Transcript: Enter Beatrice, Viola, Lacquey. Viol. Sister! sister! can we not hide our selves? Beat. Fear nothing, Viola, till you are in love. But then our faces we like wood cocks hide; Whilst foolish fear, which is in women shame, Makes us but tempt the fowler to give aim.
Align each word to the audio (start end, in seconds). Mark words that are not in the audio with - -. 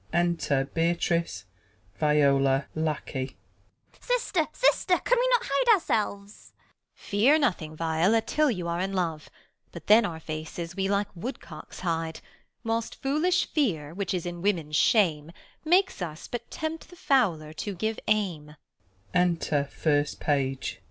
Enter 0.11 0.65
Beatrice, 0.65 1.45
Viola, 1.93 2.65
Lacquey. 2.73 3.37
Viol. 3.93 4.01
Sister! 4.01 4.47
sister! 4.51 4.97
can 4.97 5.19
we 5.19 5.27
not 5.29 5.43
hide 5.43 5.73
our 5.75 5.79
selves? 5.79 6.53
Beat. 6.95 6.99
Fear 7.01 7.37
nothing, 7.37 7.75
Viola, 7.75 8.19
till 8.21 8.49
you 8.49 8.67
are 8.67 8.79
in 8.79 8.93
love. 8.93 9.29
But 9.71 9.85
then 9.85 10.03
our 10.03 10.19
faces 10.19 10.75
we 10.75 10.87
like 10.89 11.09
wood 11.15 11.39
cocks 11.39 11.81
hide; 11.81 12.19
Whilst 12.63 12.99
foolish 12.99 13.45
fear, 13.53 13.93
which 13.93 14.15
is 14.15 14.25
in 14.25 14.41
women 14.41 14.71
shame, 14.71 15.31
Makes 15.63 16.01
us 16.01 16.27
but 16.27 16.49
tempt 16.49 16.89
the 16.89 16.95
fowler 16.95 17.53
to 17.61 17.75
give 17.75 17.99
aim. 18.07 18.55